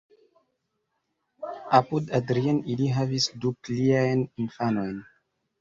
[1.79, 4.99] Apud Adrien ili havis du pliajn infanojn.